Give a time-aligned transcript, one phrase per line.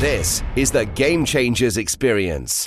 [0.00, 2.66] This is the Game Changers Experience.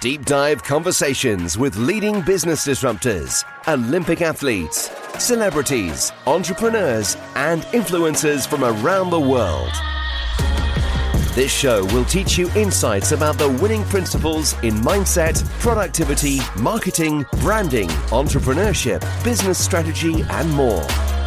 [0.00, 9.10] Deep dive conversations with leading business disruptors, Olympic athletes, celebrities, entrepreneurs, and influencers from around
[9.10, 9.72] the world.
[11.38, 17.88] This show will teach you insights about the winning principles in mindset, productivity, marketing, branding,
[18.10, 20.80] entrepreneurship, business strategy, and more.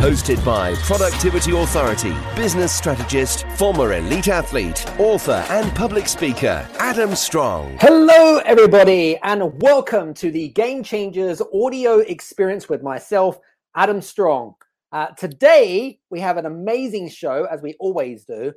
[0.04, 7.78] Hosted by Productivity Authority, business strategist, former elite athlete, author, and public speaker, Adam Strong.
[7.80, 13.40] Hello, everybody, and welcome to the Game Changers audio experience with myself,
[13.78, 14.56] Adam Strong.
[14.92, 18.52] Uh, today, we have an amazing show, as we always do.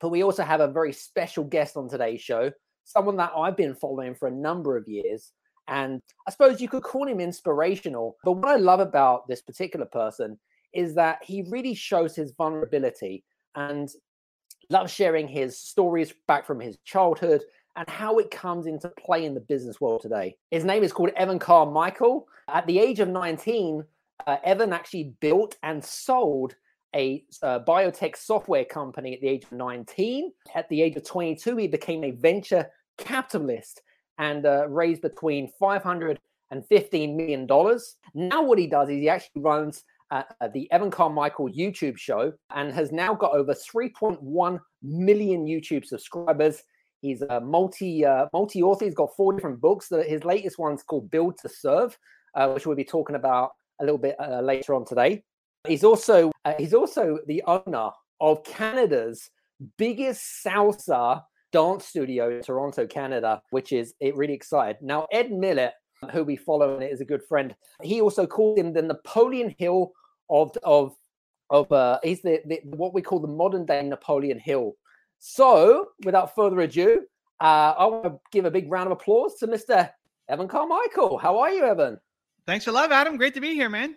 [0.00, 2.52] But we also have a very special guest on today's show,
[2.84, 5.32] someone that I've been following for a number of years.
[5.68, 8.16] And I suppose you could call him inspirational.
[8.24, 10.38] But what I love about this particular person
[10.74, 13.88] is that he really shows his vulnerability and
[14.70, 17.42] loves sharing his stories back from his childhood
[17.76, 20.36] and how it comes into play in the business world today.
[20.50, 22.28] His name is called Evan Carmichael.
[22.48, 23.84] At the age of 19,
[24.26, 26.54] uh, Evan actually built and sold
[26.94, 30.32] a, a biotech software company at the age of 19.
[30.54, 33.82] At the age of 22, he became a venture capitalist
[34.18, 37.96] and uh, raised between 500 and 15 million dollars.
[38.14, 42.32] Now, what he does is he actually runs uh, uh the Evan Carmichael YouTube show
[42.54, 46.62] and has now got over 3.1 million YouTube subscribers.
[47.00, 48.84] He's a multi uh, multi author.
[48.84, 49.90] He's got four different books.
[50.06, 51.98] His latest one's called Build to Serve,
[52.34, 55.22] uh, which we'll be talking about a little bit uh, later on today.
[55.66, 59.30] He's also uh, he's also the owner of Canada's
[59.78, 64.76] biggest salsa dance studio in Toronto, Canada, which is it really excited.
[64.82, 65.72] Now, Ed Mylett,
[66.12, 69.92] who we follow and is a good friend, he also called him the Napoleon Hill
[70.28, 70.94] of of
[71.48, 74.72] of uh, he's the, the what we call the modern day Napoleon Hill.
[75.18, 77.06] So, without further ado,
[77.40, 79.88] uh, I want to give a big round of applause to Mr.
[80.28, 81.16] Evan Carmichael.
[81.16, 81.98] How are you, Evan?
[82.46, 83.16] Thanks for love, Adam.
[83.16, 83.96] Great to be here, man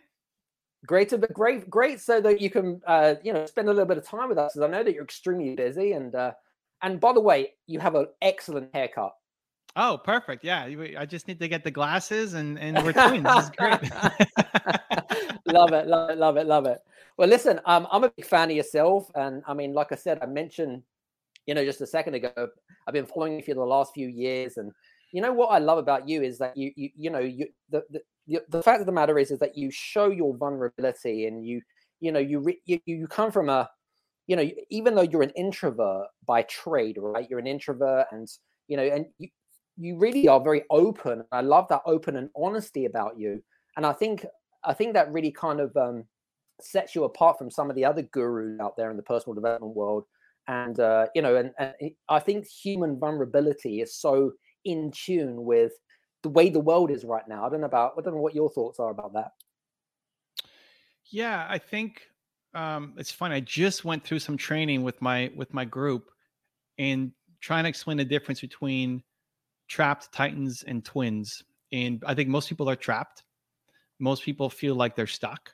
[0.86, 3.86] great to be great great so that you can uh, you know spend a little
[3.86, 6.32] bit of time with us because i know that you're extremely busy and uh,
[6.84, 9.14] and by the way you have an excellent haircut.
[9.76, 10.64] Oh perfect yeah
[10.98, 13.80] i just need to get the glasses and and we're twins this is great.
[15.46, 16.80] Love it love it love it love it.
[17.18, 20.20] Well listen um, i'm a big fan of yourself and i mean like i said
[20.22, 20.84] i mentioned
[21.46, 22.32] you know just a second ago
[22.86, 24.72] i've been following you for the last few years and
[25.12, 27.84] you know what i love about you is that you you, you know you the,
[27.90, 31.62] the the fact of the matter is is that you show your vulnerability and you
[32.00, 33.70] you know you you, you come from a
[34.28, 37.28] you know even though you're an introvert by trade right?
[37.30, 38.28] You're an introvert and
[38.68, 39.30] you know and you,
[39.78, 41.24] you really are very open.
[41.32, 43.42] I love that open and honesty about you.
[43.78, 44.26] And i think
[44.64, 46.04] i think that really kind of um,
[46.60, 49.76] sets you apart from some of the other gurus out there in the personal development
[49.76, 50.06] world.
[50.48, 54.34] And uh, you know and, and i think human vulnerability is so
[54.66, 55.74] in tune with
[56.24, 57.46] the way the world is right now.
[57.46, 59.32] I don't know about I don't know what your thoughts are about that.
[61.10, 62.02] Yeah, I think
[62.54, 63.32] um, it's fun.
[63.32, 66.10] I just went through some training with my with my group
[66.78, 69.04] and trying to explain the difference between
[69.68, 71.44] trapped titans and twins.
[71.72, 73.24] And I think most people are trapped.
[74.00, 75.54] Most people feel like they're stuck.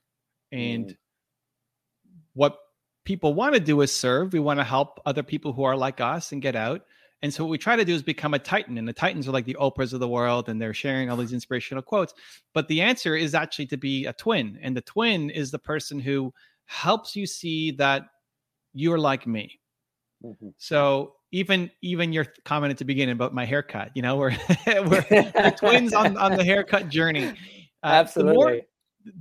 [0.51, 0.97] And mm.
[2.33, 2.57] what
[3.05, 4.33] people want to do is serve.
[4.33, 6.81] We want to help other people who are like us and get out.
[7.23, 9.31] And so what we try to do is become a titan, and the titans are
[9.31, 12.13] like the Oprahs of the world, and they're sharing all these inspirational quotes.
[12.53, 16.01] But the answer is actually to be a twin, and the twin is the person
[16.01, 16.33] who
[16.65, 18.03] helps you see that
[18.73, 19.57] you're like me.
[20.21, 20.49] Mm-hmm.
[20.57, 24.35] So even even your comment at the beginning about my haircut, you know, we're
[24.67, 27.29] we're, we're twins on on the haircut journey.
[27.83, 28.33] Uh, Absolutely.
[28.33, 28.61] The more,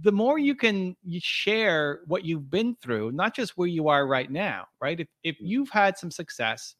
[0.02, 4.30] the more you can share what you've been through, not just where you are right
[4.30, 4.98] now, right?
[4.98, 5.42] If if mm.
[5.42, 6.74] you've had some success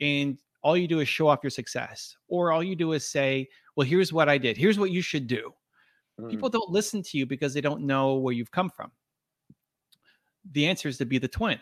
[0.00, 3.48] and all you do is show off your success or all you do is say
[3.76, 4.56] well here's what i did.
[4.56, 5.52] Here's what you should do.
[6.20, 6.30] Mm.
[6.30, 8.90] people don't listen to you because they don't know where you've come from.
[10.52, 11.58] The answer is to be the twin.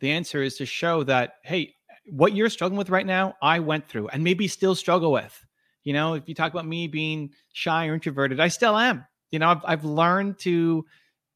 [0.00, 1.74] The answer is to show that hey
[2.06, 5.46] what you're struggling with right now i went through and maybe still struggle with.
[5.84, 9.06] You know if you talk about me being shy or introverted i still am.
[9.30, 10.84] You know i've, I've learned to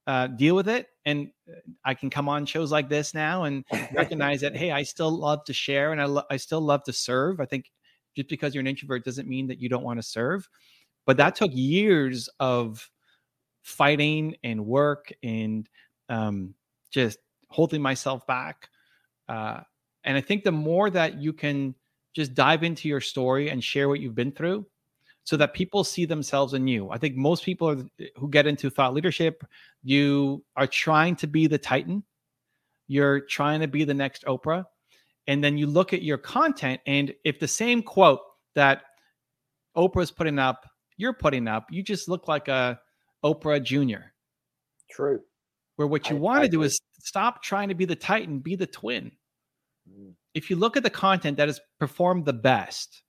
[0.06, 1.54] uh, deal with it and uh,
[1.84, 3.64] i can come on shows like this now and
[3.94, 6.92] recognize that hey i still love to share and I, lo- I still love to
[6.92, 7.40] serve.
[7.40, 7.70] I think
[8.14, 10.48] just because you're an introvert doesn't mean that you don't want to serve.
[11.04, 12.90] But that took years of
[13.62, 15.68] fighting and work and
[16.08, 16.54] um,
[16.90, 17.18] just
[17.48, 18.68] holding myself back
[19.28, 19.60] uh,
[20.04, 21.74] and i think the more that you can
[22.14, 24.66] just dive into your story and share what you've been through
[25.26, 26.88] so that people see themselves in you.
[26.90, 27.84] I think most people are,
[28.16, 29.44] who get into thought leadership,
[29.82, 32.04] you are trying to be the Titan.
[32.86, 34.64] You're trying to be the next Oprah.
[35.26, 38.20] and then you look at your content and if the same quote
[38.54, 38.82] that
[39.76, 42.78] oprah's putting up you're putting up you just look like a
[43.24, 44.12] oprah junior
[44.90, 45.20] true
[45.76, 48.66] where what you want to do is stop trying to be the titan be the
[48.66, 49.10] twin
[49.90, 50.12] mm.
[50.34, 53.02] if you look at the content that has performed the best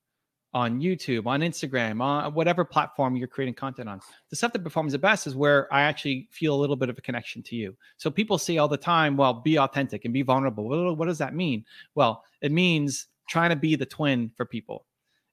[0.58, 4.02] on YouTube, on Instagram, on whatever platform you're creating content on.
[4.32, 6.98] The stuff that performs the best is where I actually feel a little bit of
[6.98, 7.78] a connection to you.
[7.98, 10.68] So people say all the time, well, be authentic and be vulnerable.
[10.68, 11.64] What, what does that mean?
[11.94, 14.88] Well, it means trying to be the twin for people.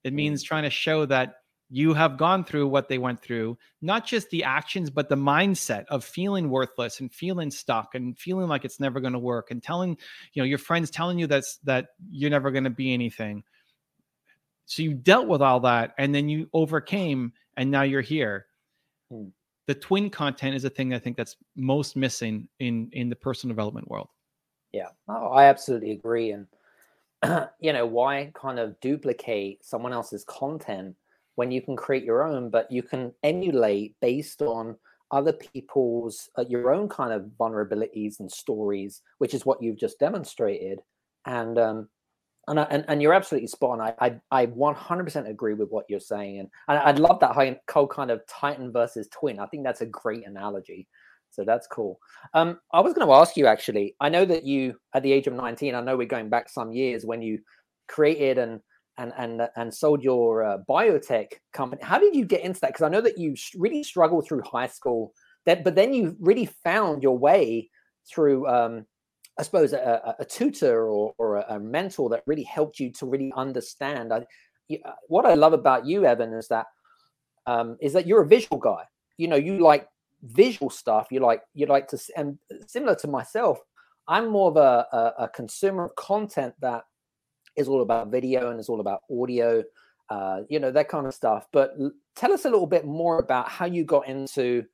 [0.05, 0.47] It means mm.
[0.47, 1.37] trying to show that
[1.71, 5.87] you have gone through what they went through, not just the actions, but the mindset
[5.87, 9.63] of feeling worthless and feeling stuck and feeling like it's never going to work and
[9.63, 9.97] telling,
[10.35, 13.43] you know, your friends telling you that's that you're never going to be anything
[14.67, 18.47] so you dealt with all that and then you overcame and now you're here.
[19.11, 19.29] Hmm.
[19.67, 23.55] The twin content is a thing I think that's most missing in in the personal
[23.55, 24.09] development world.
[24.73, 24.89] Yeah.
[25.09, 26.47] Oh, I absolutely agree and
[27.61, 30.95] you know, why kind of duplicate someone else's content
[31.37, 34.77] when you can create your own but you can emulate based on
[35.11, 39.99] other people's uh, your own kind of vulnerabilities and stories which is what you've just
[39.99, 40.81] demonstrated
[41.27, 41.89] and um,
[42.49, 43.81] and, I, and and you're absolutely spot on.
[43.81, 47.33] I, I I 100% agree with what you're saying, and, and I'd love that
[47.71, 49.39] whole kind of Titan versus twin.
[49.39, 50.87] I think that's a great analogy.
[51.31, 51.99] So that's cool.
[52.33, 53.97] Um, I was going to ask you actually.
[54.01, 56.71] I know that you, at the age of 19, I know we're going back some
[56.73, 57.41] years when you
[57.89, 58.61] created and
[58.99, 61.83] and and and sold your uh, biotech company.
[61.83, 62.69] How did you get into that?
[62.69, 65.13] Because I know that you really struggled through high school.
[65.47, 67.69] That, but then you really found your way
[68.09, 68.87] through um,
[69.39, 73.33] I suppose a, a tutor or, or a, mentor that really helped you to really
[73.37, 74.13] understand.
[74.13, 74.25] I,
[74.85, 76.67] uh, what I love about you, Evan, is that
[77.47, 78.85] um, is that you're a visual guy.
[79.19, 79.89] You know, you like
[80.23, 81.09] visual stuff.
[81.11, 83.59] You like you like to, and similar to myself,
[84.07, 86.85] I'm more of a, a, a consumer of content that
[87.57, 89.63] is all about video and is all about audio.
[90.11, 91.47] Uh, you know that kind of stuff.
[91.53, 91.77] But
[92.15, 94.65] tell us a little bit more about how you got into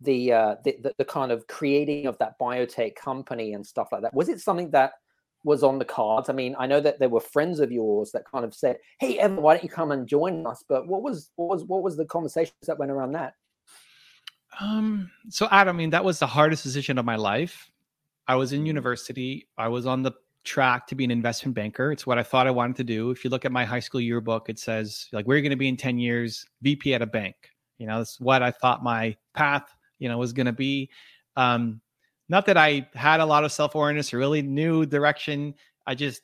[0.00, 4.02] the, uh, the, the the kind of creating of that biotech company and stuff like
[4.02, 4.14] that?
[4.14, 4.92] Was it something that
[5.44, 6.28] was on the cards?
[6.28, 9.18] I mean, I know that there were friends of yours that kind of said, "Hey,
[9.18, 11.96] Evan, why don't you come and join us?" But what was what was what was
[11.96, 13.34] the conversations that went around that?
[14.60, 15.10] Um.
[15.30, 17.70] So, Adam, I mean, that was the hardest decision of my life.
[18.26, 18.66] I was in mm-hmm.
[18.66, 19.48] university.
[19.56, 20.12] I was on the
[20.44, 21.92] track to be an investment banker.
[21.92, 23.10] It's what I thought I wanted to do.
[23.10, 25.68] If you look at my high school yearbook, it says like, we're going to be
[25.68, 27.36] in ten years?" VP at a bank.
[27.78, 30.90] You know, that's what I thought my path you know was going to be.
[31.36, 31.80] Um,
[32.28, 35.54] not that I had a lot of self awareness or really knew direction.
[35.86, 36.22] I just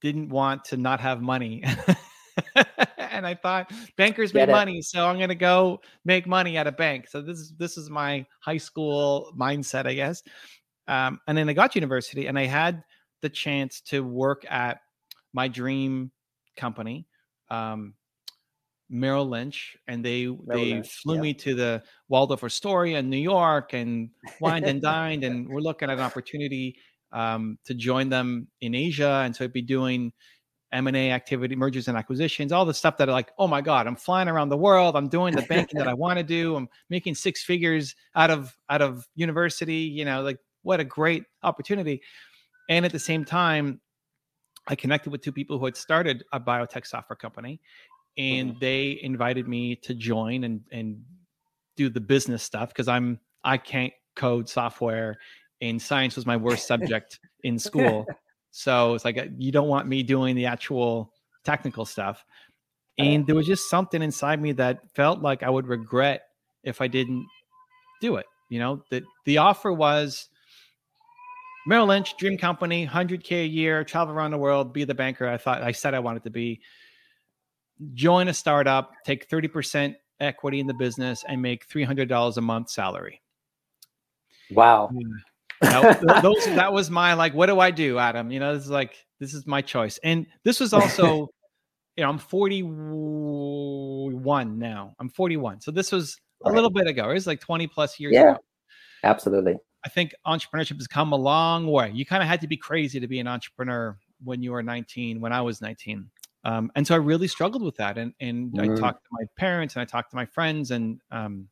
[0.00, 1.64] didn't want to not have money.
[2.98, 4.52] and I thought bankers Get make it.
[4.52, 7.08] money, so I'm going to go make money at a bank.
[7.08, 10.22] So this is this is my high school mindset, I guess.
[10.86, 12.84] Um, and then I got to university, and I had
[13.22, 14.80] the chance to work at
[15.32, 16.10] my dream
[16.56, 17.06] company.
[17.50, 17.94] Um,
[18.94, 23.16] Merrill Lynch, and they Merrill they Lynch, flew me to the Waldorf Astoria in New
[23.16, 24.10] York and
[24.40, 26.76] wined and dined, and we're looking at an opportunity
[27.12, 30.12] um, to join them in Asia, and so I'd be doing
[30.72, 33.60] M and A activity, mergers and acquisitions, all the stuff that are like, oh my
[33.60, 36.54] god, I'm flying around the world, I'm doing the banking that I want to do,
[36.54, 41.24] I'm making six figures out of out of university, you know, like what a great
[41.42, 42.00] opportunity,
[42.70, 43.80] and at the same time.
[44.66, 47.60] I connected with two people who had started a biotech software company
[48.16, 48.58] and mm-hmm.
[48.60, 51.02] they invited me to join and and
[51.76, 55.18] do the business stuff because I'm I can't code software
[55.60, 58.06] and science was my worst subject in school.
[58.50, 61.12] So it's like uh, you don't want me doing the actual
[61.44, 62.24] technical stuff.
[62.96, 66.22] And there was just something inside me that felt like I would regret
[66.62, 67.26] if I didn't
[68.00, 68.26] do it.
[68.48, 70.28] You know, that the offer was
[71.66, 75.38] Merrill Lynch, dream company, 100K a year, travel around the world, be the banker I
[75.38, 76.60] thought I said I wanted to be
[77.94, 83.20] join a startup, take 30% equity in the business, and make $300 a month salary.
[84.50, 84.90] Wow.
[85.60, 88.30] that, those, that was my like, what do I do, Adam?
[88.30, 89.98] You know, this is like, this is my choice.
[90.04, 91.28] And this was also,
[91.96, 94.94] you know, I'm 41 now.
[94.98, 95.60] I'm 41.
[95.60, 97.10] So this was a little bit ago.
[97.10, 98.38] It was like 20 plus years yeah, ago.
[99.02, 99.56] Absolutely.
[99.84, 101.90] I think entrepreneurship has come a long way.
[101.92, 105.20] You kind of had to be crazy to be an entrepreneur when you were 19,
[105.20, 106.08] when I was 19.
[106.44, 107.96] Um, and so I really struggled with that.
[107.98, 108.60] And and mm.
[108.60, 108.76] I mm-hmm.
[108.76, 111.48] talked to my parents and I talked to my friends, and um,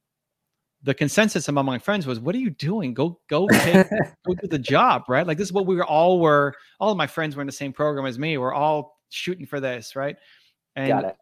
[0.82, 2.92] the consensus among my friends was, "What are you doing?
[2.92, 3.86] Go go take,
[4.26, 5.26] go do the job, right?
[5.26, 6.54] Like this is what we were all were.
[6.78, 8.36] All of my friends were in the same program as me.
[8.36, 10.16] We're all shooting for this, right?
[10.76, 11.12] And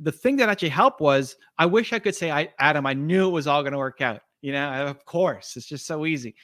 [0.00, 3.28] the thing that actually helped was I wish I could say, I Adam, I knew
[3.28, 4.20] it was all going to work out.
[4.40, 6.34] You know, of course, it's just so easy.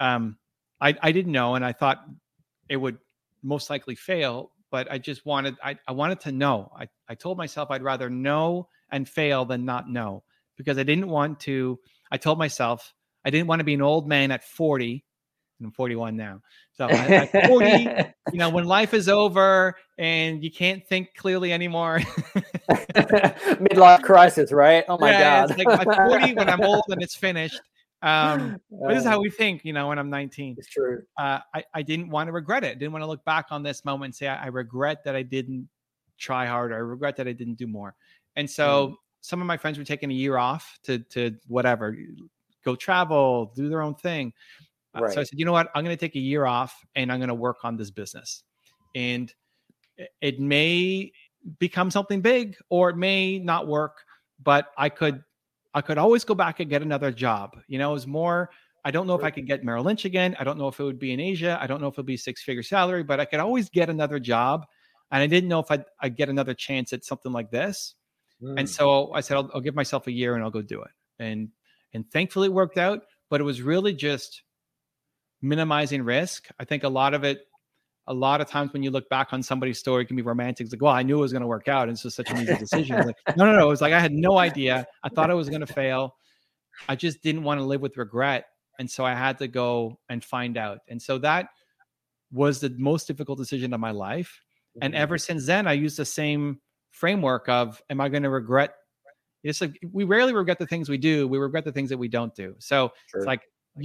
[0.00, 0.38] Um,
[0.80, 2.04] I I didn't know, and I thought
[2.68, 2.98] it would
[3.42, 6.70] most likely fail, but I just wanted I, I wanted to know.
[6.78, 10.22] I, I told myself I'd rather know and fail than not know
[10.58, 11.78] because I didn't want to.
[12.12, 12.92] I told myself
[13.24, 15.02] I didn't want to be an old man at 40.
[15.62, 16.42] I'm 41 now.
[16.74, 17.88] So at 40,
[18.32, 22.00] you know, when life is over and you can't think clearly anymore.
[22.68, 24.84] Midlife crisis, right?
[24.90, 25.52] Oh my yeah, God.
[25.52, 27.62] It's like at 40 when I'm old and it's finished.
[28.02, 30.56] Um, but this is how we think, you know, when I'm 19.
[30.58, 31.02] It's true.
[31.18, 32.68] Uh, I, I didn't want to regret it.
[32.68, 35.16] I didn't want to look back on this moment and say, I, I regret that
[35.16, 35.68] I didn't
[36.18, 36.74] try harder.
[36.74, 37.94] I regret that I didn't do more.
[38.36, 38.94] And so mm.
[39.20, 41.96] some of my friends were taking a year off to, to whatever,
[42.64, 44.32] go travel, do their own thing.
[44.98, 45.12] Right.
[45.12, 45.68] So I said, you know what?
[45.74, 48.42] I'm going to take a year off and I'm going to work on this business.
[48.94, 49.32] And
[50.20, 51.12] it may
[51.58, 53.98] become something big or it may not work,
[54.42, 55.22] but I could
[55.76, 57.56] I could always go back and get another job.
[57.68, 58.50] You know, it was more
[58.86, 60.36] I don't know if I could get Merrill Lynch again.
[60.38, 61.58] I don't know if it would be in Asia.
[61.60, 63.90] I don't know if it would be six figure salary, but I could always get
[63.90, 64.64] another job.
[65.10, 67.96] And I didn't know if I'd, I'd get another chance at something like this.
[68.40, 68.60] Mm.
[68.60, 70.90] And so I said, I'll, I'll give myself a year and I'll go do it.
[71.18, 71.48] And
[71.94, 73.00] and thankfully it worked out.
[73.28, 74.44] But it was really just
[75.42, 76.46] minimizing risk.
[76.60, 77.40] I think a lot of it,
[78.08, 80.64] a lot of times when you look back on somebody's story, it can be romantic.
[80.64, 81.84] It's like, well, I knew it was going to work out.
[81.84, 83.04] And it's just such an easy decision.
[83.06, 83.66] like, no, no, no.
[83.66, 84.86] It was like I had no idea.
[85.02, 86.14] I thought I was going to fail.
[86.88, 88.46] I just didn't want to live with regret.
[88.78, 90.80] And so I had to go and find out.
[90.88, 91.48] And so that
[92.30, 94.42] was the most difficult decision of my life.
[94.82, 95.02] And mm-hmm.
[95.02, 96.60] ever since then, I used the same
[96.90, 98.74] framework of, am I going to regret?
[99.42, 101.28] It's like we rarely regret the things we do.
[101.28, 102.54] We regret the things that we don't do.
[102.58, 103.20] So sure.
[103.20, 103.42] it's like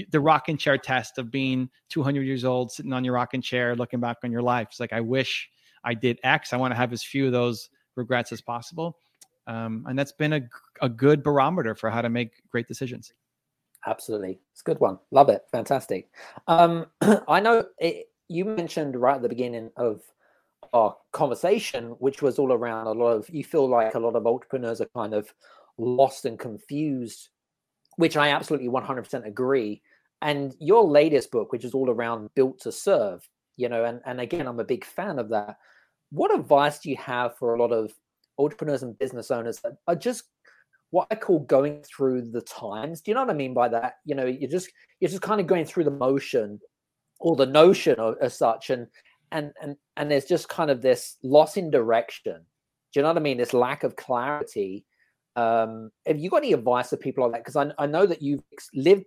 [0.10, 4.00] the rocking chair test of being 200 years old, sitting on your rocking chair, looking
[4.00, 4.68] back on your life.
[4.72, 5.50] It's like, I wish
[5.84, 6.54] I did X.
[6.54, 8.98] I want to have as few of those regrets as possible.
[9.48, 10.42] Um, and that's been a,
[10.82, 13.14] a good barometer for how to make great decisions.
[13.86, 14.40] Absolutely.
[14.52, 15.00] It's a good one.
[15.12, 15.44] Love it.
[15.52, 16.10] Fantastic.
[16.48, 16.86] Um,
[17.28, 20.02] I know it, you mentioned right at the beginning of
[20.74, 24.26] our conversation, which was all around a lot of, you feel like a lot of
[24.26, 25.34] entrepreneurs are kind of
[25.78, 27.30] lost and confused
[28.02, 29.80] which I absolutely 100% agree.
[30.24, 34.20] And your latest book, which is all around built to serve, you know, and, and
[34.20, 35.58] again, I'm a big fan of that.
[36.10, 37.94] What advice do you have for a lot of
[38.40, 40.24] entrepreneurs and business owners that are just
[40.90, 43.02] what I call going through the times?
[43.02, 43.98] Do you know what I mean by that?
[44.04, 46.60] You know, you're just you're just kind of going through the motion
[47.20, 48.88] or the notion of, as such, and
[49.32, 52.42] and and and there's just kind of this loss in direction.
[52.94, 53.38] Do you know what I mean?
[53.38, 54.86] This lack of clarity
[55.36, 57.46] um, have you got any advice for people like that?
[57.46, 59.06] Because I, I know that you've lived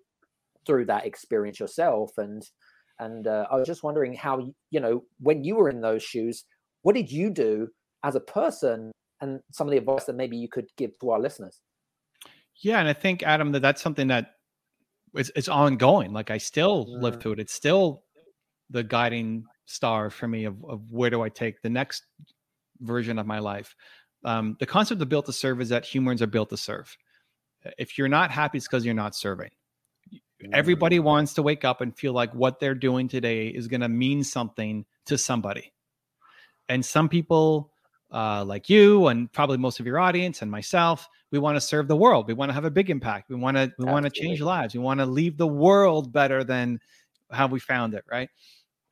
[0.66, 2.42] through that experience yourself, and
[2.98, 6.44] and uh, I was just wondering how you know when you were in those shoes,
[6.82, 7.68] what did you do
[8.02, 11.20] as a person, and some of the advice that maybe you could give to our
[11.20, 11.60] listeners.
[12.56, 14.32] Yeah, and I think Adam that that's something that
[15.14, 16.12] it's, it's ongoing.
[16.12, 17.02] Like I still mm.
[17.02, 17.40] live through it.
[17.40, 18.04] It's still
[18.70, 22.04] the guiding star for me of, of where do I take the next
[22.80, 23.74] version of my life
[24.24, 26.96] um, the concept of built to serve is that humans are built to serve.
[27.78, 29.50] If you're not happy, it's because you're not serving.
[30.52, 31.04] Everybody mm.
[31.04, 34.22] wants to wake up and feel like what they're doing today is going to mean
[34.22, 35.72] something to somebody.
[36.68, 37.72] And some people,
[38.10, 41.88] uh, like you and probably most of your audience and myself, we want to serve
[41.88, 42.26] the world.
[42.26, 43.28] We want to have a big impact.
[43.28, 44.74] We want to we want to change lives.
[44.74, 46.80] We want to leave the world better than
[47.30, 48.04] how we found it.
[48.10, 48.28] Right.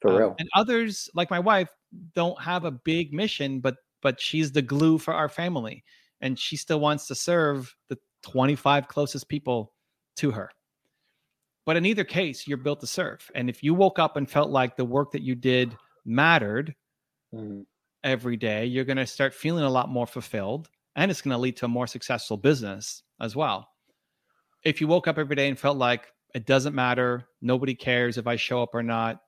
[0.01, 0.37] For um, real.
[0.39, 1.69] And others, like my wife,
[2.15, 5.85] don't have a big mission, but but she's the glue for our family
[6.21, 9.73] and she still wants to serve the 25 closest people
[10.17, 10.51] to her
[11.65, 14.51] but in either case you're built to serve and if you woke up and felt
[14.51, 16.75] like the work that you did mattered
[17.35, 17.65] mm.
[18.05, 21.39] every day you're going to start feeling a lot more fulfilled and it's going to
[21.41, 23.69] lead to a more successful business as well
[24.65, 28.27] if you woke up every day and felt like it doesn't matter nobody cares if
[28.27, 29.21] i show up or not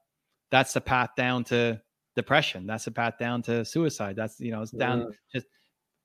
[0.50, 1.80] that's the path down to
[2.16, 2.66] depression.
[2.66, 4.16] That's a path down to suicide.
[4.16, 5.06] That's you know, it's down yeah.
[5.32, 5.46] just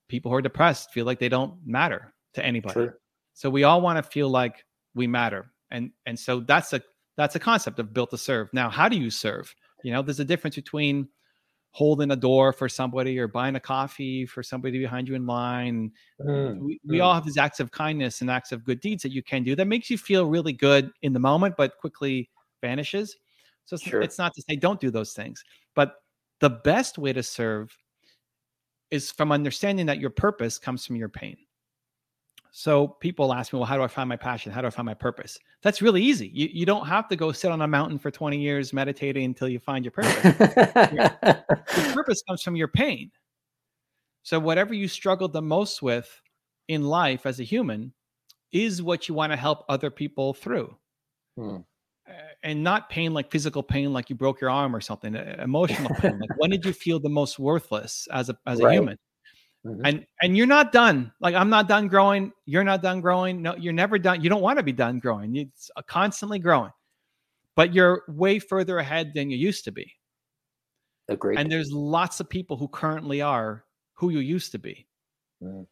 [0.08, 2.74] people who are depressed feel like they don't matter to anybody.
[2.74, 2.92] True.
[3.34, 4.64] So we all want to feel like
[4.94, 5.50] we matter.
[5.70, 6.82] And and so that's a
[7.16, 8.48] that's a concept of built to serve.
[8.52, 9.54] Now, how do you serve?
[9.84, 11.08] You know, there's a difference between
[11.72, 15.92] holding a door for somebody or buying a coffee for somebody behind you in line.
[16.20, 17.04] Mm, we, we mm.
[17.04, 19.54] all have these acts of kindness and acts of good deeds that you can do
[19.54, 22.28] that makes you feel really good in the moment, but quickly
[22.60, 23.16] vanishes.
[23.66, 24.02] So it's, sure.
[24.02, 25.96] it's not to say don't do those things, but
[26.40, 27.76] the best way to serve
[28.90, 31.36] is from understanding that your purpose comes from your pain.
[32.52, 34.50] So people ask me, well, how do I find my passion?
[34.50, 35.38] How do I find my purpose?
[35.62, 36.28] That's really easy.
[36.34, 39.48] You, you don't have to go sit on a mountain for 20 years meditating until
[39.48, 40.24] you find your purpose.
[40.92, 43.12] your, your purpose comes from your pain.
[44.22, 46.20] So whatever you struggled the most with
[46.68, 47.92] in life as a human
[48.52, 50.76] is what you want to help other people through.
[51.36, 51.58] Hmm.
[52.42, 56.18] And not pain like physical pain, like you broke your arm or something, emotional pain.
[56.18, 58.74] like when did you feel the most worthless as a as a right.
[58.74, 58.98] human?
[59.66, 59.84] Mm-hmm.
[59.84, 61.12] And and you're not done.
[61.20, 62.32] Like I'm not done growing.
[62.46, 63.42] You're not done growing.
[63.42, 64.22] No, you're never done.
[64.22, 65.36] You don't want to be done growing.
[65.36, 66.72] It's constantly growing,
[67.56, 69.92] but you're way further ahead than you used to be.
[71.08, 71.38] Agreed.
[71.38, 73.64] And there's lots of people who currently are
[73.94, 74.86] who you used to be,
[75.42, 75.66] mm.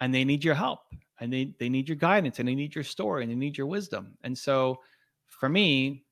[0.00, 0.80] and they need your help,
[1.18, 3.66] and they they need your guidance, and they need your story, and they need your
[3.66, 4.16] wisdom.
[4.22, 4.78] And so,
[5.38, 6.04] for me,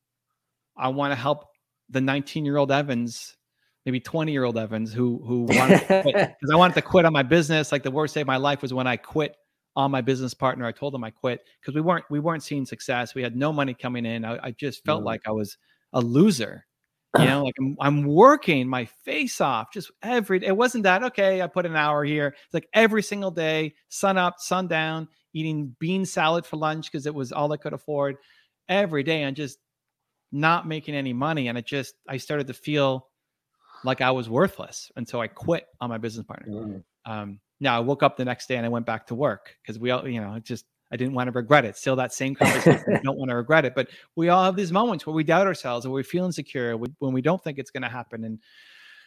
[0.76, 1.46] I want to help
[1.88, 3.36] the 19 year old Evans
[3.86, 7.22] maybe 20 year old Evans who who wanted because I wanted to quit on my
[7.22, 7.72] business.
[7.72, 9.36] Like the worst day of my life was when I quit
[9.76, 10.66] on my business partner.
[10.66, 13.14] I told him I quit because we weren't we weren't seeing success.
[13.14, 14.24] We had no money coming in.
[14.24, 15.06] I, I just felt mm.
[15.06, 15.56] like I was
[15.92, 16.66] a loser.
[17.18, 20.46] You know, like I'm, I'm working my face off just every.
[20.46, 21.42] It wasn't that okay.
[21.42, 22.28] I put an hour here.
[22.28, 27.06] It's like every single day, sun up, sun down, eating bean salad for lunch because
[27.06, 28.16] it was all I could afford
[28.70, 29.58] every day, and just
[30.32, 31.48] not making any money.
[31.48, 33.08] And it just I started to feel
[33.84, 34.90] like I was worthless.
[34.96, 36.52] And so I quit on my business partner.
[36.52, 36.82] Mm.
[37.06, 39.78] Um, now I woke up the next day and I went back to work because
[39.78, 41.76] we all, you know, just I didn't want to regret it.
[41.76, 42.82] Still that same conversation.
[42.94, 43.74] I don't want to regret it.
[43.74, 47.12] But we all have these moments where we doubt ourselves or we feel insecure when
[47.12, 48.24] we don't think it's going to happen.
[48.24, 48.38] And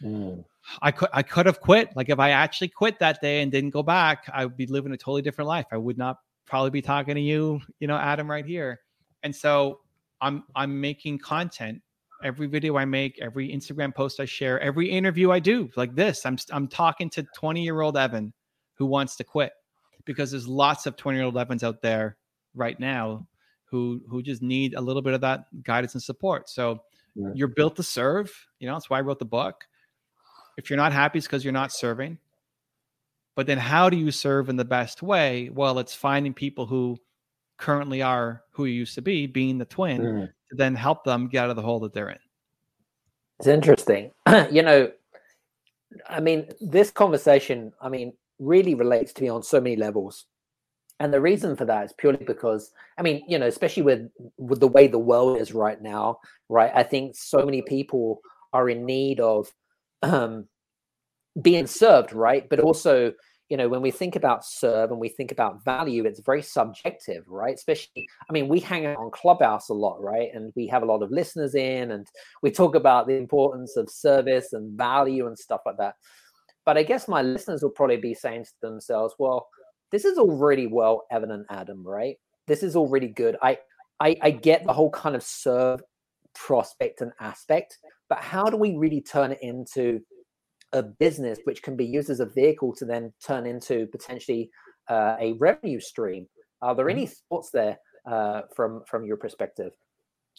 [0.02, 0.46] mm.
[0.82, 1.90] I could I could have quit.
[1.96, 4.94] Like if I actually quit that day and didn't go back, I would be living
[4.94, 5.66] a totally different life.
[5.72, 8.80] I would not probably be talking to you, you know, Adam, right here.
[9.24, 9.80] And so
[10.22, 11.82] I'm I'm making content
[12.24, 16.26] every video I make, every Instagram post I share, every interview I do, like this,
[16.26, 18.34] I'm I'm talking to 20 year old Evan
[18.76, 19.52] who wants to quit
[20.06, 22.18] because there's lots of 20 year old Evans out there
[22.56, 23.28] right now
[23.66, 26.50] who who just need a little bit of that guidance and support.
[26.50, 26.84] So
[27.16, 27.30] yeah.
[27.34, 28.32] you're built to serve.
[28.60, 29.66] You know, that's why I wrote the book.
[30.58, 32.20] If you're not happy, it's because you're not serving.
[33.36, 35.50] But then how do you serve in the best way?
[35.52, 37.00] Well, it's finding people who
[37.58, 40.28] currently are who you used to be, being the twin, mm.
[40.50, 42.20] to then help them get out of the hole that they're in.
[43.40, 44.12] It's interesting.
[44.52, 44.92] you know,
[46.08, 50.26] I mean, this conversation, I mean, really relates to me on so many levels.
[51.00, 54.60] And the reason for that is purely because, I mean, you know, especially with with
[54.60, 56.72] the way the world is right now, right?
[56.74, 58.22] I think so many people
[58.54, 59.52] are in need of
[60.02, 60.48] um,
[61.42, 62.48] being served, right?
[62.48, 63.14] But also
[63.54, 67.24] you know, when we think about serve and we think about value, it's very subjective,
[67.28, 67.54] right?
[67.54, 70.30] Especially, I mean, we hang out on Clubhouse a lot, right?
[70.34, 72.08] And we have a lot of listeners in and
[72.42, 75.98] we talk about the importance of service and value and stuff like that.
[76.66, 79.48] But I guess my listeners will probably be saying to themselves, well,
[79.92, 82.18] this is already well evident, Adam, right?
[82.48, 83.38] This is already good.
[83.40, 83.60] I,
[84.00, 85.84] I, I get the whole kind of serve
[86.34, 87.78] prospect and aspect,
[88.10, 90.02] but how do we really turn it into
[90.74, 94.50] a business which can be used as a vehicle to then turn into potentially
[94.90, 96.28] uh, a revenue stream.
[96.62, 97.14] Are there any mm-hmm.
[97.30, 97.78] thoughts there
[98.10, 99.74] uh, from from your perspective?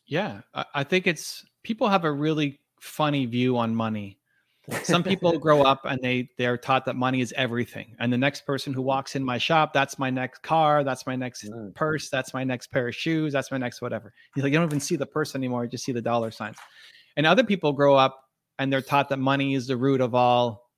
[0.07, 0.43] Yeah,
[0.75, 4.19] I think it's people have a really funny view on money.
[4.83, 8.47] Some people grow up and they they're taught that money is everything, and the next
[8.47, 11.75] person who walks in my shop, that's my next car, that's my next mm.
[11.75, 14.13] purse, that's my next pair of shoes, that's my next whatever.
[14.37, 16.57] You like you don't even see the person anymore; you just see the dollar signs.
[17.17, 18.24] And other people grow up
[18.59, 20.71] and they're taught that money is the root of all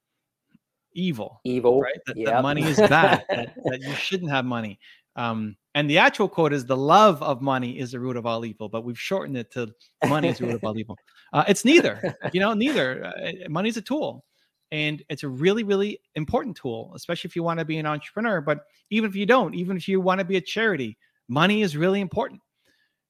[0.92, 1.40] evil.
[1.44, 1.98] Evil, right?
[2.06, 2.26] That, yep.
[2.26, 3.24] that money is bad.
[3.28, 4.78] that, that, you shouldn't have money.
[5.14, 8.44] Um, and the actual quote is the love of money is the root of all
[8.44, 9.72] evil, but we've shortened it to
[10.08, 10.96] money is the root of all evil.
[11.32, 13.04] Uh, it's neither, you know, neither.
[13.04, 14.24] Uh, money's a tool
[14.72, 18.40] and it's a really, really important tool, especially if you want to be an entrepreneur.
[18.40, 20.96] But even if you don't, even if you want to be a charity,
[21.28, 22.40] money is really important.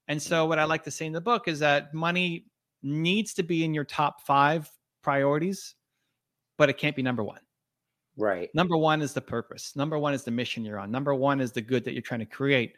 [0.07, 2.45] And so, what I like to say in the book is that money
[2.83, 4.69] needs to be in your top five
[5.03, 5.75] priorities,
[6.57, 7.39] but it can't be number one.
[8.17, 8.49] Right.
[8.53, 9.75] Number one is the purpose.
[9.75, 10.91] Number one is the mission you're on.
[10.91, 12.75] Number one is the good that you're trying to create.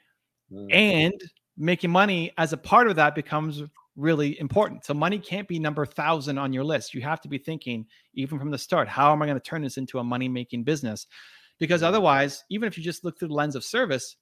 [0.51, 0.73] Mm.
[0.73, 1.21] And
[1.57, 3.63] making money as a part of that becomes
[3.95, 4.85] really important.
[4.85, 6.93] So money can't be number thousand on your list.
[6.93, 9.62] You have to be thinking, even from the start, how am I going to turn
[9.62, 11.07] this into a money making business?
[11.59, 14.15] Because otherwise, even if you just look through the lens of service,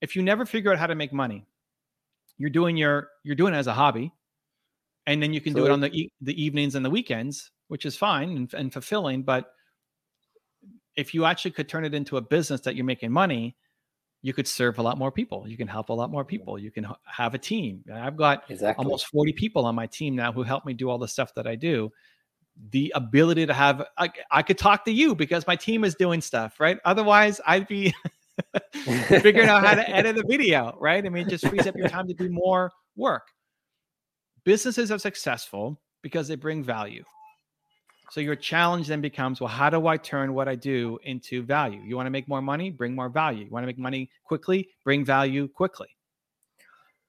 [0.00, 1.46] if you never figure out how to make money,
[2.36, 4.12] you're doing your you're doing it as a hobby
[5.06, 7.50] and then you can so do it on the e- the evenings and the weekends,
[7.68, 9.22] which is fine and, and fulfilling.
[9.22, 9.50] But
[10.96, 13.56] if you actually could turn it into a business that you're making money,
[14.22, 15.46] you could serve a lot more people.
[15.46, 16.58] You can help a lot more people.
[16.58, 17.84] You can have a team.
[17.92, 18.82] I've got exactly.
[18.82, 21.46] almost 40 people on my team now who help me do all the stuff that
[21.46, 21.90] I do.
[22.70, 26.20] The ability to have, I, I could talk to you because my team is doing
[26.20, 26.78] stuff, right?
[26.84, 27.92] Otherwise, I'd be
[29.08, 31.04] figuring out how to edit a video, right?
[31.04, 33.28] I mean, it just frees up your time to do more work
[34.44, 37.04] businesses are successful because they bring value.
[38.10, 41.80] So your challenge then becomes, well, how do I turn what I do into value?
[41.84, 43.46] You want to make more money, bring more value.
[43.46, 45.88] You want to make money quickly, bring value quickly.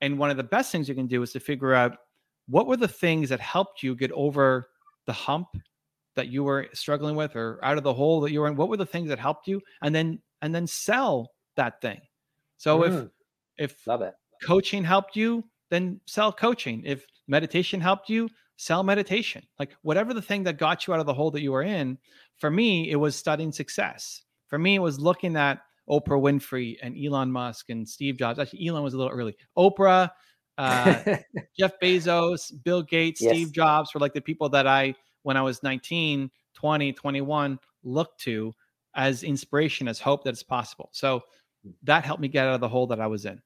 [0.01, 1.97] And one of the best things you can do is to figure out
[2.47, 4.69] what were the things that helped you get over
[5.05, 5.47] the hump
[6.15, 8.69] that you were struggling with or out of the hole that you were in what
[8.69, 11.99] were the things that helped you and then and then sell that thing
[12.57, 13.09] so mm.
[13.57, 13.85] if if
[14.43, 20.21] coaching helped you then sell coaching if meditation helped you sell meditation like whatever the
[20.21, 21.97] thing that got you out of the hole that you were in
[22.37, 26.95] for me it was studying success for me it was looking at oprah winfrey and
[26.97, 30.09] elon musk and steve jobs actually elon was a little early oprah
[30.57, 31.17] uh,
[31.59, 33.31] jeff bezos bill gates yes.
[33.31, 38.15] steve jobs were like the people that i when I was 19, 20, 21 look
[38.19, 38.53] to
[38.93, 40.89] as inspiration, as hope that it's possible.
[40.93, 41.21] So
[41.63, 41.71] hmm.
[41.83, 43.41] that helped me get out of the hole that I was in.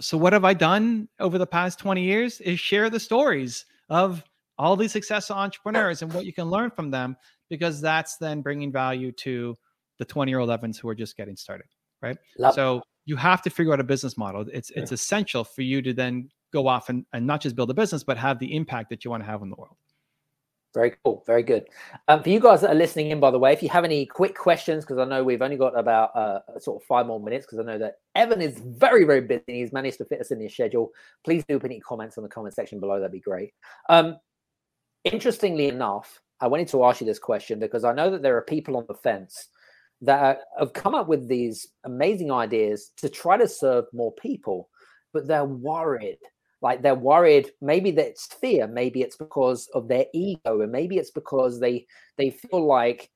[0.00, 4.24] So what have I done over the past 20 years is share the stories of
[4.58, 5.40] all these successful oh.
[5.40, 7.16] entrepreneurs and what you can learn from them
[7.50, 9.56] because that's then bringing value to
[9.98, 11.66] the 20 year old Evans who are just getting started,
[12.00, 12.16] right?
[12.38, 14.46] Love so you have to figure out a business model.
[14.52, 17.74] It's it's essential for you to then go off and, and not just build a
[17.74, 19.76] business, but have the impact that you want to have in the world.
[20.74, 21.22] Very cool.
[21.26, 21.66] Very good.
[22.08, 24.06] Um, for you guys that are listening in, by the way, if you have any
[24.06, 27.44] quick questions, because I know we've only got about uh, sort of five more minutes,
[27.44, 29.42] because I know that Evan is very, very busy.
[29.46, 30.90] He's managed to fit us in his schedule.
[31.24, 32.98] Please do put any comments in the comment section below.
[32.98, 33.52] That'd be great.
[33.90, 34.16] Um,
[35.04, 38.42] interestingly enough, I wanted to ask you this question because I know that there are
[38.42, 39.48] people on the fence
[40.00, 44.70] that have come up with these amazing ideas to try to serve more people,
[45.12, 46.18] but they're worried
[46.62, 51.10] like they're worried maybe that's fear maybe it's because of their ego and maybe it's
[51.10, 53.10] because they they feel like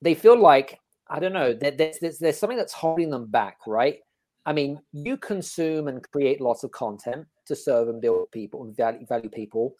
[0.00, 3.58] they feel like i don't know that there's, there's, there's something that's holding them back
[3.66, 3.98] right?
[4.46, 8.76] I mean you consume and create lots of content to serve and build people and
[8.76, 9.74] value, value people.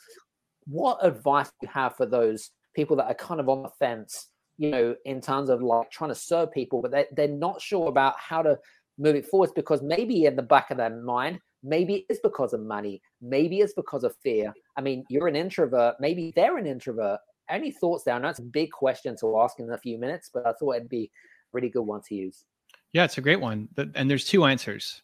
[0.67, 4.29] What advice do you have for those people that are kind of on the fence
[4.59, 7.89] you know in terms of like trying to serve people but they're, they're not sure
[7.89, 8.59] about how to
[8.99, 9.51] move it forward?
[9.55, 13.03] Because maybe in the back of their mind Maybe it's because of money.
[13.21, 14.55] Maybe it's because of fear.
[14.77, 15.97] I mean, you're an introvert.
[15.99, 17.19] Maybe they're an introvert.
[17.51, 18.15] Any thoughts there?
[18.15, 20.77] I know it's a big question to ask in a few minutes, but I thought
[20.77, 21.09] it'd be a
[21.53, 22.45] really good one to use.
[22.93, 23.69] Yeah, it's a great one.
[23.97, 25.03] And there's two answers.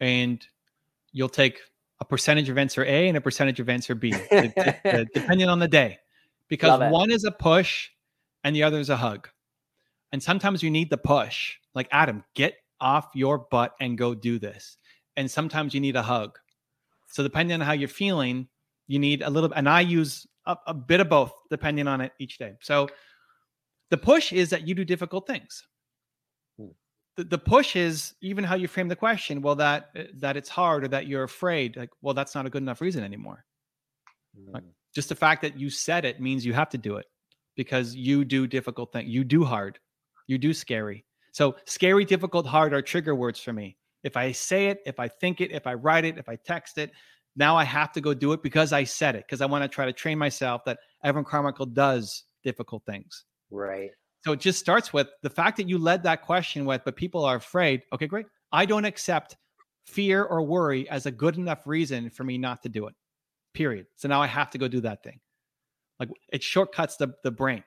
[0.00, 0.44] And
[1.12, 1.60] you'll take
[2.00, 4.12] a percentage of answer A and a percentage of answer B,
[5.14, 5.98] depending on the day.
[6.48, 7.90] Because one is a push
[8.42, 9.28] and the other is a hug.
[10.10, 11.56] And sometimes you need the push.
[11.74, 14.78] Like, Adam, get off your butt and go do this
[15.16, 16.38] and sometimes you need a hug.
[17.08, 18.48] So depending on how you're feeling,
[18.86, 19.52] you need a little.
[19.54, 22.54] And I use a, a bit of both depending on it each day.
[22.60, 22.88] So
[23.90, 25.64] the push is that you do difficult things.
[26.58, 26.68] Hmm.
[27.16, 29.42] The, the push is even how you frame the question.
[29.42, 31.76] Well, that that it's hard or that you're afraid.
[31.76, 33.44] Like, well, that's not a good enough reason anymore.
[34.52, 34.70] Like, hmm.
[34.94, 37.06] just the fact that you said it means you have to do it
[37.56, 39.08] because you do difficult things.
[39.08, 39.78] You do hard.
[40.26, 41.04] You do scary.
[41.32, 43.76] So scary, difficult, hard are trigger words for me.
[44.06, 46.78] If I say it, if I think it, if I write it, if I text
[46.78, 46.92] it,
[47.34, 49.68] now I have to go do it because I said it, because I want to
[49.68, 53.24] try to train myself that Evan Carmichael does difficult things.
[53.50, 53.90] Right.
[54.24, 57.24] So it just starts with the fact that you led that question with, but people
[57.24, 57.82] are afraid.
[57.92, 58.26] Okay, great.
[58.52, 59.36] I don't accept
[59.86, 62.94] fear or worry as a good enough reason for me not to do it.
[63.54, 63.86] Period.
[63.96, 65.18] So now I have to go do that thing.
[65.98, 67.64] Like it shortcuts the, the brain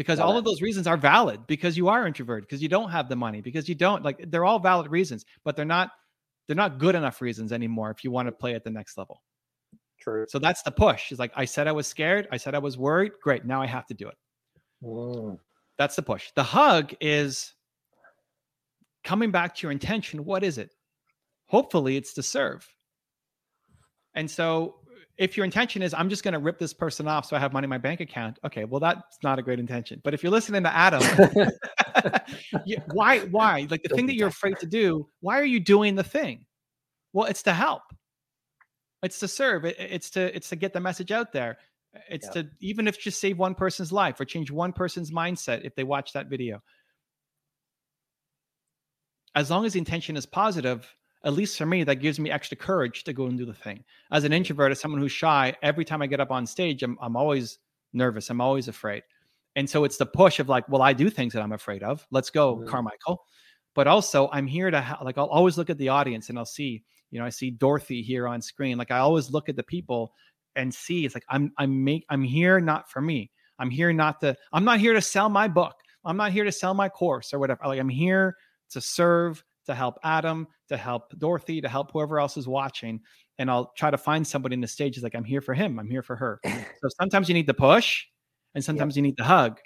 [0.00, 3.10] because all of those reasons are valid because you are introverted because you don't have
[3.10, 5.90] the money because you don't like they're all valid reasons but they're not
[6.46, 9.20] they're not good enough reasons anymore if you want to play at the next level.
[10.00, 10.24] True.
[10.30, 12.78] So that's the push it's like i said i was scared i said i was
[12.78, 14.16] worried great now i have to do it.
[14.82, 15.38] Mm.
[15.76, 16.30] that's the push.
[16.34, 17.52] The hug is
[19.04, 20.70] coming back to your intention what is it?
[21.44, 22.66] Hopefully it's to serve.
[24.14, 24.76] And so
[25.20, 27.52] if your intention is I'm just going to rip this person off so I have
[27.52, 30.00] money in my bank account, okay, well that's not a great intention.
[30.02, 31.02] But if you're listening to Adam,
[32.94, 36.02] why why like the thing that you're afraid to do, why are you doing the
[36.02, 36.46] thing?
[37.12, 37.82] Well, it's to help.
[39.02, 39.66] It's to serve.
[39.66, 41.58] It, it's to it's to get the message out there.
[42.08, 45.74] It's to even if just save one person's life or change one person's mindset if
[45.74, 46.62] they watch that video.
[49.34, 50.88] As long as the intention is positive,
[51.24, 53.84] at least for me, that gives me extra courage to go and do the thing.
[54.10, 56.96] As an introvert, as someone who's shy, every time I get up on stage, I'm,
[57.00, 57.58] I'm always
[57.92, 58.30] nervous.
[58.30, 59.02] I'm always afraid.
[59.56, 62.06] And so it's the push of like, well, I do things that I'm afraid of.
[62.10, 62.68] Let's go, mm-hmm.
[62.68, 63.24] Carmichael.
[63.74, 66.44] But also, I'm here to ha- like, I'll always look at the audience and I'll
[66.44, 68.78] see, you know, I see Dorothy here on screen.
[68.78, 70.12] Like, I always look at the people
[70.56, 71.04] and see.
[71.04, 73.30] It's like I'm I'm make I'm here not for me.
[73.58, 74.36] I'm here not to.
[74.52, 75.74] I'm not here to sell my book.
[76.04, 77.60] I'm not here to sell my course or whatever.
[77.66, 78.36] Like, I'm here
[78.70, 83.00] to serve to help Adam, to help Dorothy, to help whoever else is watching.
[83.38, 85.78] And I'll try to find somebody in the stage is like, I'm here for him,
[85.78, 86.40] I'm here for her.
[86.44, 88.04] so sometimes you need the push
[88.54, 89.58] and sometimes you need the hug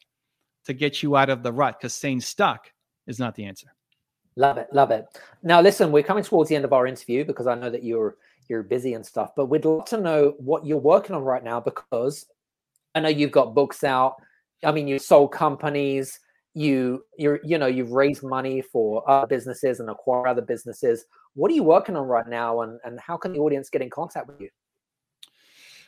[0.66, 2.70] to get you out of the rut because staying stuck
[3.06, 3.68] is not the answer.
[4.36, 5.06] Love it, love it.
[5.42, 8.16] Now, listen, we're coming towards the end of our interview because I know that you're
[8.48, 9.30] you're busy and stuff.
[9.34, 12.26] But we'd love to know what you're working on right now because
[12.94, 14.16] I know you've got books out.
[14.62, 16.20] I mean, you sold companies.
[16.54, 21.04] You you're you know you've raised money for other businesses and acquire other businesses.
[21.34, 23.90] What are you working on right now, and and how can the audience get in
[23.90, 24.50] contact with you?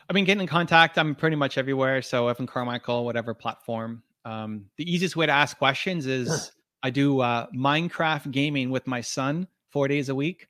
[0.09, 0.99] I mean, getting in contact.
[0.99, 2.01] I'm pretty much everywhere.
[2.03, 4.03] So Evan Carmichael, whatever platform.
[4.25, 6.53] Um, the easiest way to ask questions is
[6.83, 10.49] I do uh, Minecraft gaming with my son four days a week.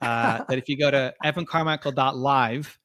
[0.00, 2.78] Uh, that if you go to evancarmichael.live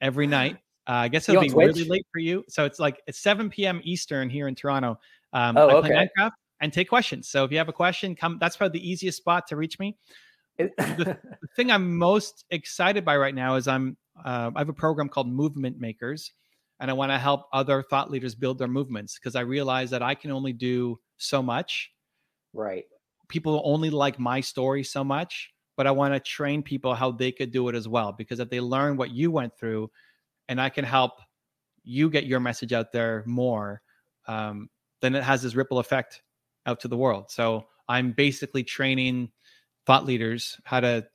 [0.00, 0.56] every night,
[0.88, 2.44] uh, I guess it'll be really late for you.
[2.48, 3.80] So it's like it's 7 p.m.
[3.84, 4.98] Eastern here in Toronto.
[5.32, 6.08] Um, oh, I play okay.
[6.18, 7.28] Minecraft and take questions.
[7.28, 8.38] So if you have a question, come.
[8.40, 9.96] That's probably the easiest spot to reach me.
[10.58, 11.18] the, the,
[11.56, 15.28] thing I'm most excited by right now is I'm uh, I have a program called
[15.28, 16.32] Movement Makers,
[16.80, 20.02] and I want to help other thought leaders build their movements because I realize that
[20.02, 21.90] I can only do so much.
[22.52, 22.84] Right.
[23.28, 27.32] People only like my story so much, but I want to train people how they
[27.32, 29.90] could do it as well because if they learn what you went through,
[30.48, 31.12] and I can help
[31.82, 33.80] you get your message out there more,
[34.28, 34.68] um,
[35.02, 36.22] then it has this ripple effect
[36.64, 37.30] out to the world.
[37.30, 39.30] So I'm basically training
[39.84, 41.06] thought leaders how to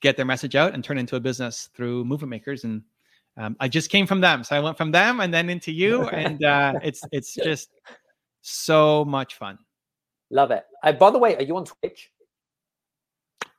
[0.00, 2.64] get their message out and turn into a business through movement makers.
[2.64, 2.82] And
[3.36, 4.42] um, i just came from them.
[4.42, 6.08] So i went from them and then into you.
[6.08, 7.70] And uh, it's it's just
[8.40, 9.58] so much fun.
[10.30, 10.64] Love it.
[10.82, 12.10] Uh, by the way are you on twitch?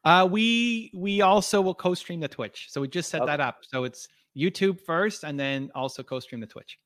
[0.03, 2.67] Uh, we we also will co-stream the twitch.
[2.69, 3.31] So we just set okay.
[3.31, 3.59] that up.
[3.61, 6.77] So it's youtube first and then also co-stream the twitch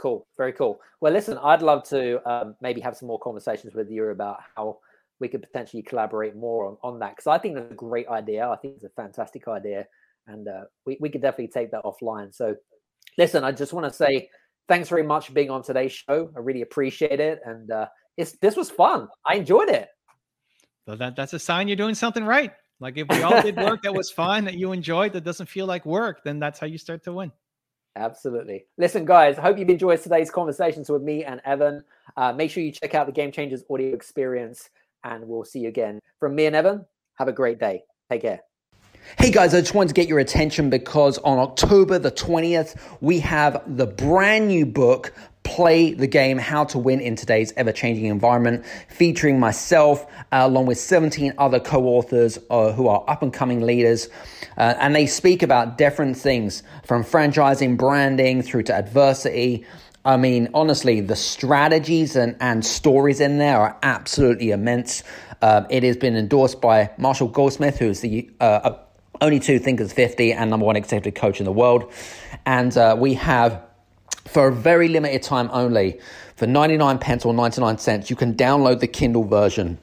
[0.00, 3.90] cool very cool well listen i'd love to um, maybe have some more conversations with
[3.90, 4.78] you about how
[5.20, 8.48] we could potentially collaborate more on, on that because I think that's a great idea.
[8.48, 9.86] I think it's a fantastic idea,
[10.26, 12.34] and uh, we we could definitely take that offline.
[12.34, 12.56] So,
[13.18, 14.28] listen, I just want to say
[14.66, 16.30] thanks very much for being on today's show.
[16.34, 17.86] I really appreciate it, and uh,
[18.16, 19.08] it's this was fun.
[19.24, 19.88] I enjoyed it.
[20.88, 22.52] So that that's a sign you're doing something right.
[22.80, 25.66] Like if we all did work that was fun that you enjoyed that doesn't feel
[25.66, 27.30] like work, then that's how you start to win.
[27.96, 28.66] Absolutely.
[28.78, 31.82] Listen, guys, I hope you've enjoyed today's conversations with me and Evan.
[32.16, 34.70] Uh, make sure you check out the Game Changers audio experience
[35.04, 36.00] and we'll see you again.
[36.18, 36.86] From me and Evan,
[37.18, 37.82] have a great day.
[38.08, 38.49] Take care.
[39.18, 43.20] Hey guys, I just wanted to get your attention because on October the 20th, we
[43.20, 48.06] have the brand new book, Play the Game How to Win in Today's Ever Changing
[48.06, 53.30] Environment, featuring myself uh, along with 17 other co authors uh, who are up and
[53.30, 54.08] coming leaders.
[54.56, 59.66] Uh, and they speak about different things from franchising, branding, through to adversity.
[60.04, 65.02] I mean, honestly, the strategies and, and stories in there are absolutely immense.
[65.42, 68.78] Uh, it has been endorsed by Marshall Goldsmith, who is the uh,
[69.20, 71.92] only two thinkers 50 and number one executive coach in the world.
[72.46, 73.62] And uh, we have,
[74.26, 76.00] for a very limited time only,
[76.36, 79.78] for 99 pence or 99 cents, you can download the Kindle version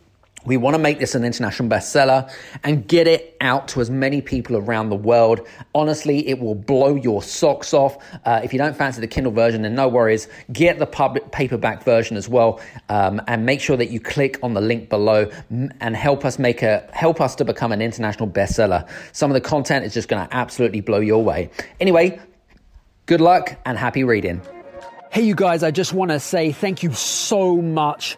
[0.47, 2.31] we want to make this an international bestseller
[2.63, 5.45] and get it out to as many people around the world.
[5.75, 7.97] Honestly, it will blow your socks off.
[8.23, 10.29] Uh, if you don't fancy the Kindle version, then no worries.
[10.53, 14.53] Get the public paperback version as well, um, and make sure that you click on
[14.53, 18.87] the link below and help us make a help us to become an international bestseller.
[19.11, 21.49] Some of the content is just going to absolutely blow your way.
[21.81, 22.21] Anyway,
[23.05, 24.41] good luck and happy reading.
[25.11, 25.61] Hey, you guys!
[25.61, 28.17] I just want to say thank you so much